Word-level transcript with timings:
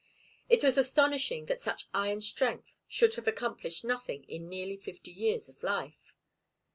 It 0.49 0.63
was 0.63 0.79
astonishing 0.79 1.45
that 1.45 1.59
such 1.61 1.87
iron 1.93 2.21
strength 2.21 2.73
should 2.87 3.13
have 3.13 3.27
accomplished 3.27 3.83
nothing 3.83 4.23
in 4.23 4.49
nearly 4.49 4.75
fifty 4.77 5.11
years 5.11 5.47
of 5.47 5.61
life. 5.61 6.15